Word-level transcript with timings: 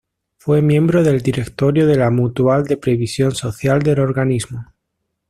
Fue 0.39 0.63
miembro 0.63 1.03
del 1.03 1.21
directorio 1.21 1.85
de 1.85 1.95
la 1.95 2.09
Mutual 2.09 2.63
de 2.63 2.75
Previsión 2.75 3.35
Social 3.35 3.83
del 3.83 3.99
organismo. 3.99 4.65